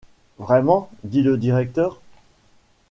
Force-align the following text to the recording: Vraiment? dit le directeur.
Vraiment? 0.39 0.89
dit 1.03 1.21
le 1.21 1.37
directeur. 1.37 1.99